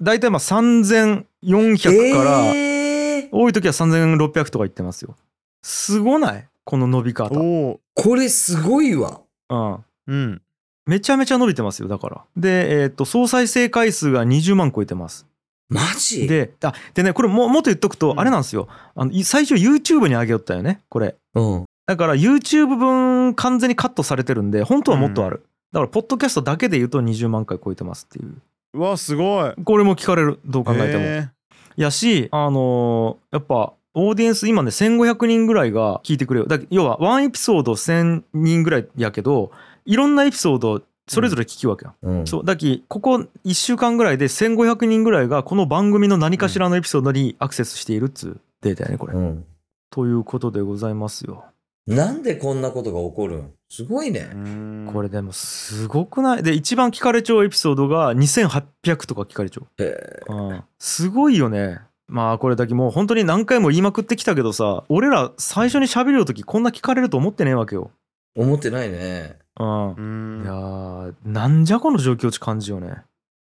[0.00, 3.28] 大体まあ3400から、えー。
[3.32, 5.16] 多い時は3600とかいってますよ
[5.62, 6.48] すごない？
[6.64, 7.80] この伸び方、うん、おお。
[7.94, 9.20] これすごいわ。
[9.48, 10.42] うん。
[10.86, 12.24] めちゃめちゃ伸びてますよだから。
[12.36, 15.26] でえっ、と総再生回数が20万超えてます。
[15.68, 16.28] マジ？
[16.28, 18.20] であでねこれももっと言っとくと、うん。
[18.20, 18.68] あれなんですよ。
[18.94, 21.16] あのい最初 YouTube に上げよったよねこれ。
[21.34, 21.64] うん。
[21.86, 28.34] だから YouTube 分完全にカットされてるんで本当はもっとある、だからポッドキャストだけで言うと20万回超えてますっていう。
[28.74, 29.54] うわ、すごい。
[29.64, 30.40] これも聞かれる？
[30.44, 31.28] どう考えても、へ
[31.76, 39.50] やしあのーやっぱオーディエンス今ね1500人ぐらいが聞いてくれるだ要はワンエピソード1000人ぐらいやけど
[39.86, 42.26] いろんなエピソードそれぞれ聞きわけよ、うん。
[42.26, 42.44] そう。
[42.44, 49.44] だきここ1週間ぐらいで1500人ぐらいがこの番組の何かしらのエピソードにアクセスしているっつうデータやねこれ、うん。
[49.90, 51.44] ということでございますよ。
[51.86, 53.52] なんでこんなことが起こるん？
[53.70, 54.28] すごいね。
[54.32, 56.42] ーこれでもすごくない？
[56.42, 69.38] で一番聞かれちゃうエピソードが2800とか聞かれちゃう、へうん、すごいよねまあこれだけもう本当に何回も言いまくってきたけどさ俺ら最初に喋る時こんな聞かれると思ってねえわけよ、ー思ってないね。
[69.58, 69.92] うん。
[69.92, 70.42] うん。
[70.42, 73.02] いやーなんじゃこの状況って感じよね。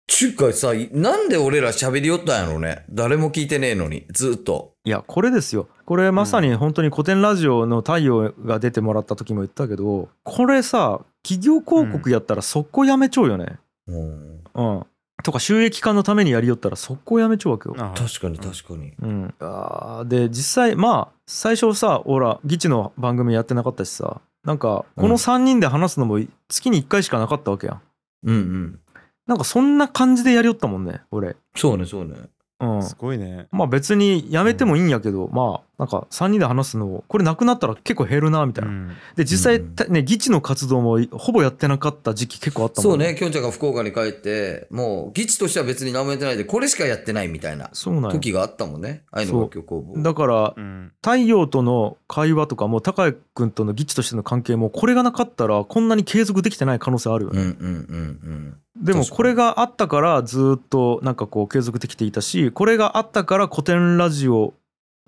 [0.08, 2.84] ちゅうかさ、なんで俺ら喋りよったんやろね。
[2.90, 4.74] 誰も聞いてねえのに、ずっと。
[4.84, 5.70] いやこれですよ。
[5.86, 13.58] これまさに本当に古典ラジオの太陽が出てもらった時も言ったけどこれさ企業広告やったら速攻やめちゃうよね。
[13.88, 14.44] うん。
[14.54, 14.86] うん、
[15.24, 18.94] とか収益化のためにやりよったら速攻やめちゃうわけよあ確かに確かに。
[19.02, 27.82] うん、あーで実際まあ最初さほらギチの番組やってなかったしさなんかこの3人で話すのも月に1回しかなかったわけやん
[28.24, 28.80] うんうん。
[29.28, 32.16] なんかそんな感じでやりよったもんね俺そうね、そうね。
[32.60, 38.96] うんすごいねまあ別にやめてもいいんやけど、まあなんか3人で話すのこれなくなったら結構減るなみたいな、うん。
[39.16, 39.74] で実際うん。
[39.74, 49.06] たね議地の活動もほぼやってなかった時期結構あったもんそうね、きょんちゃんが福岡に帰って、もう、議地としては別に何もやってないで、これしかやってないみたいなそうなんや時があったもんね。
[49.10, 50.00] 愛の楽曲工房。
[50.04, 50.92] だからうん。
[51.02, 57.68] 太陽との会話とかも高井君との議地としての関係もこれがなかったらこんなに継続できてない可能性あるよね、うんうんう
[57.98, 64.54] んでもこれがあったからずっとなんかこう継続できていたしこれがあったから古典ラジオ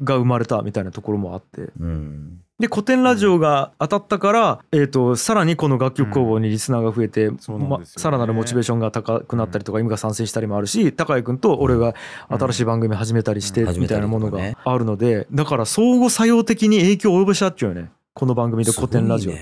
[0.01, 1.85] が生まれたみたいなところもあってうん。
[1.85, 2.39] うん。
[2.59, 11.95] で古典ラジオが当たったから、えー、とさらにこの楽曲工房にリスナーが増えて、そうなんねさらなるモチベーションが高くなったりとか、意味が賛成したりもあるし高井君と俺が
[12.29, 19.39] 新しい番組始めたりして、うんみたいなものがあるのでだから相互作用的に影響を及ぼしちゃっちゃうよねこの番組で古典ラジオ、ね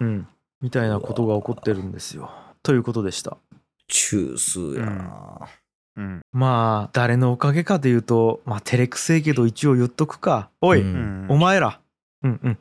[0.00, 0.28] うん、
[0.60, 2.30] みたいなことが起こってるんですよ。
[2.62, 3.38] ということでした。
[3.88, 5.48] 中枢やな。
[5.96, 6.22] うん。
[6.32, 10.50] まあ誰のおかげかで言うとまあ照れくせえけど一応言っとくか。
[10.60, 11.26] おい、ううん。
[11.26, 11.80] んお前ら。
[12.22, 12.58] うんうん。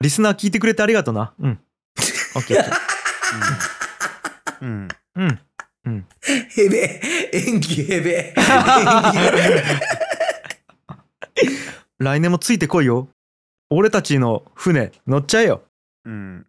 [0.00, 1.32] リスナー聞いてくれてありがとな。
[1.40, 1.58] うん。
[2.36, 2.70] オッケーオッケ
[4.62, 4.88] うん。
[5.16, 5.38] ー
[5.84, 6.06] うん。
[6.50, 7.00] ヘベ
[7.32, 8.34] 演技ヘベ。
[8.34, 9.12] 演 技
[11.98, 13.08] 来年もついてこいよ。
[13.70, 15.62] 俺たちの船乗っちゃえよ。
[16.04, 16.46] うん。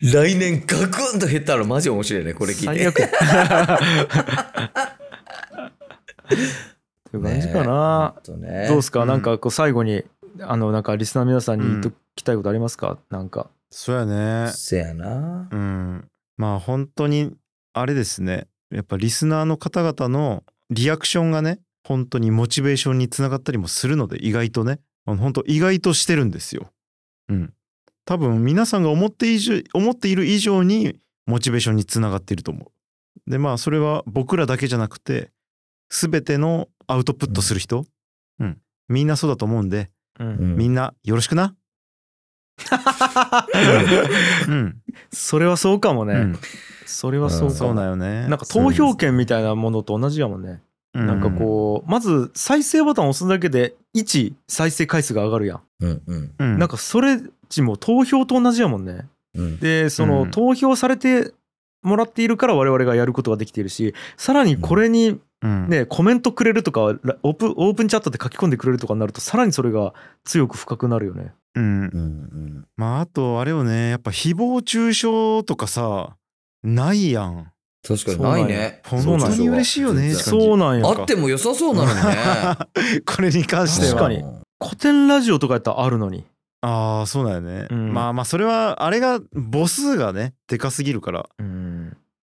[0.00, 2.64] 来年ガクンと減ったらマジ面白いね、これ聞いて。
[2.66, 2.98] 最悪
[7.10, 8.66] という感じかな、ほんとね。
[8.68, 9.08] どうですか、うん。
[9.08, 10.04] なんかこう最後に
[10.40, 13.50] あのなんかリスナーの皆さんに言っときたいことありますか、なんか。
[13.70, 14.50] そうやね。
[14.52, 15.48] せやな。
[15.50, 16.08] うん。
[16.36, 17.34] まあ本当に
[17.72, 18.46] あれですね。
[18.70, 24.80] やっぱリスナーの方々のリアクションがね本当にモチベーションにつながったりもするので意外とね。
[25.06, 26.70] あの本当意外としてるんですよ。
[27.28, 27.54] うん。
[28.04, 32.70] 多分皆さんが思って以上思っている以上にモチベーションにつながっていると思
[33.26, 33.30] う。
[33.30, 35.30] でまあそれは僕らだけじゃなくて
[35.90, 37.84] 全てのアウトプットする人、
[38.40, 40.28] うん、みんなそうだと思うんで、うん。
[40.28, 40.56] うん。
[40.56, 41.54] みんなよろしくな？
[44.48, 44.76] うん。
[45.12, 46.38] それはそうかもね、うん。
[46.86, 48.26] それはそうかそうもだよね。
[48.28, 50.60] なんか投票権みたいなものと同じやもんね、
[50.94, 56.34] うなんかこうまず再生ボタンを押すだけで1再生回数が上がるやん、うんうん。
[56.38, 59.06] うん、なんかそれっちも投票と同じやもんね。
[59.34, 59.58] うん。
[59.60, 60.30] でその、うん。
[60.30, 61.32] 投票されて
[61.82, 71.32] もらっているから我々がやることができているしさらにこれにうん、ね、コメントくれるとかラオープンオープンチャットで書き込んでくれるとかになるとさらにそれが強く深くなるよね。
[71.54, 71.64] うん。
[71.64, 72.66] うんうん。
[72.76, 73.90] まああとあれよね。
[73.90, 76.16] やっぱ誹謗中傷とかさ
[76.62, 77.52] ないやん。
[77.86, 78.22] 確かに。
[78.22, 78.82] ないね。
[78.84, 80.12] 本当に嬉しいよね。
[80.12, 80.88] そうなんや。
[80.88, 83.02] あっても良さそうなのにね。
[83.06, 83.92] これに関しては。
[83.92, 84.24] 確かに。
[84.60, 86.24] 古典ラジオとかやったらあるのに。
[86.60, 87.92] ああそうだよね、うん。
[87.92, 89.20] まあまあそれはあれが
[89.52, 91.28] 母数がねでかすぎるから。
[91.38, 91.67] うん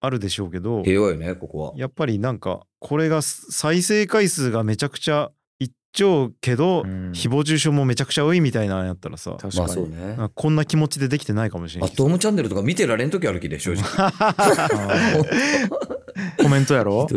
[0.01, 1.73] あるでしょうけど平和よね、ここは。
[1.75, 10.17] やっぱりなんかこれが再生回数がめちゃくちゃいっちゃうけど、うん誹謗中傷もめちゃくちゃ多いみたいなんやったらさ確かに、まあそうね。
[10.35, 13.83] こんな気持ちでできてないかもしれアないットホームチャンネルとか見てられん時あるきで、正直。
[16.37, 17.07] コメントやろ？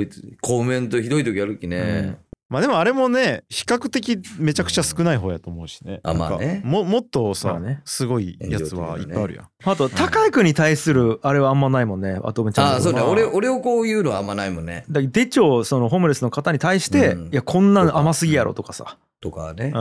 [0.41, 2.19] コメントひどい時あるきね。
[2.49, 6.01] まあでもあれもね比較的めちゃくちゃ少ない方やと思うしね。
[6.03, 9.49] あまあねももっとさ、まあねすごいやつはいっぱいあるやん。
[9.65, 14.85] あと高井君に対するあれはあんまないもんねアトムチャンネルああ、そうだ、ま俺、俺をこう言うのはあんまないもんね。
[14.89, 19.79] だからデチョそのホームレスの方に対して、うんいやこんなの甘すぎやろとかさ、とかねう。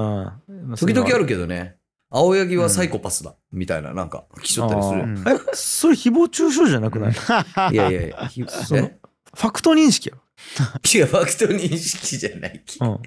[0.74, 1.76] ん、時々あるるけどね。
[2.10, 3.36] 青柳はサイコパスだ。
[3.52, 5.02] みたいな、なんか、来ちゃったりする。
[5.02, 7.12] うんえそれ誹謗中傷じゃなくない？
[7.74, 8.98] いやいやいや、ひそのえ？
[9.36, 10.16] ファクト認識や
[10.96, 12.80] いや、ファクト認識じゃないき。
[12.80, 13.00] ろ、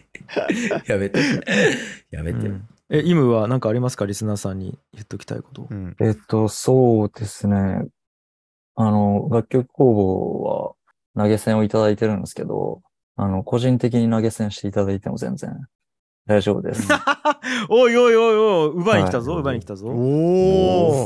[0.86, 1.20] やめて。
[2.10, 2.38] やめて。
[2.38, 4.04] うんうんえイムは何かありますか？
[4.04, 7.86] リスナーさんに言っときたいことうんえっと、そうですね。
[8.74, 10.74] あの、楽曲工房は
[11.16, 12.82] 投げ銭をいただいてるんですけど、
[13.14, 15.56] あの、個人的に投げ銭していただいても全然
[16.26, 16.86] 大丈夫です。
[17.68, 19.90] おいおいおいおい奪いに来たぞ、はい奪いに来たぞお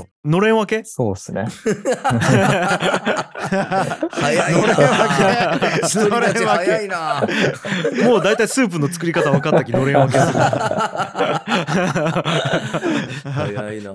[0.00, 0.06] お。
[0.24, 0.82] のれん分け？
[0.84, 1.46] そうですね。
[4.10, 4.60] 早いな。
[5.82, 7.26] 一人立ち早いな。
[8.04, 10.32] もう大体スープの作り方分かったきのれん分けする
[13.30, 13.92] 早いな。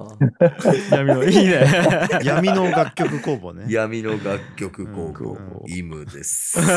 [0.91, 1.65] 闇のいいね
[2.23, 3.65] 闇の楽曲工房ね。
[3.67, 6.59] 闇の楽曲工房うん、イムです。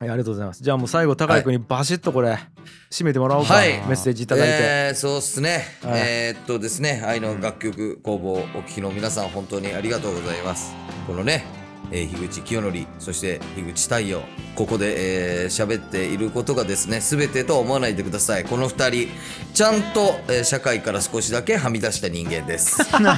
[0.00, 0.62] はい、ありがとうございます。
[0.62, 2.38] じゃあもう最後、高井君にバシッとこれ、
[2.88, 3.54] 締めてもらおうか。
[3.54, 4.54] はいメッセージいただいて。
[4.60, 5.64] えーそうっすね。
[5.82, 10.72] はいえーっとですね、愛の楽曲工房お聞きの皆さん、本当にありがとうございます。
[11.08, 11.44] このね、
[11.90, 14.22] えー樋口清則そして樋口太陽
[14.54, 19.08] ここでえー喋、っていることがですね全てとは思わないでくださいこの2人
[19.54, 23.08] ちゃんと、えー社会から少しだけはみ出した人間です ですので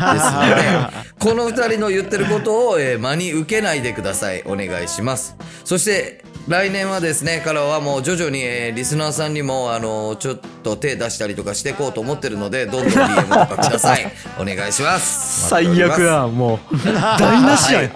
[1.18, 15.49] この2人の言ってることを、えー真に受けないでくださいお願いしますそして来年はですねからはもう徐々に、えーリスナーさんにもあのちょっと手出したりとかしていこうと思ってるのでどんどん DM とかくださいお願いします。
[15.49, 16.76] 最悪やもう。
[17.18, 17.91] 台無しやん。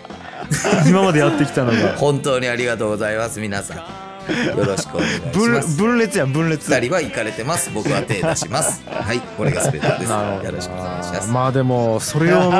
[0.88, 1.96] 今までやってきたのが。
[1.96, 3.76] 本当にありがとうございます皆さん。
[3.76, 5.76] よろしくお願いし分ます。
[5.80, 6.70] 分裂やん分裂。
[6.70, 7.70] 二人は行かれてます。
[7.72, 8.82] 僕は手出します。
[8.86, 9.88] はいこれが全てです。
[9.88, 10.83] よろしくお願いします
[11.28, 12.50] まあでもそれを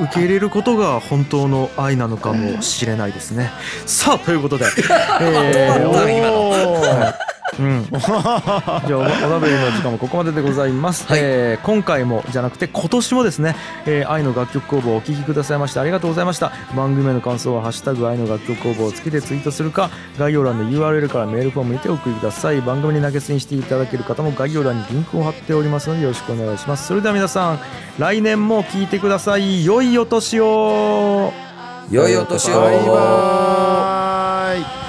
[0.00, 3.50] 受け入れることが本当の愛なのかもしれないですね。
[3.86, 4.64] さあということで、
[5.20, 7.25] えー
[7.58, 11.20] うん、 じゃあおお鍋の時間もここまででございます、はい。
[11.22, 16.52] えー今回もじゃなくて今年もですね、えー愛の楽曲工房をお聴きくださいましてありがとうございました。
[16.74, 22.60] 番組への感想は「ハッシュタグ愛の楽曲工房」をつけてツイートするか概要欄の URL からメールフォームにてお送りください。
[22.60, 26.86] 番組に投げ銭していただける方も概要欄にリンクを貼っておりますのでよろしくお願いします。
[26.86, 27.58] それでは皆さん
[27.98, 29.64] 来年も聴いてください。
[29.64, 31.32] 良いお年を。
[31.90, 32.60] 良いお年を。
[32.60, 34.85] バイバーイ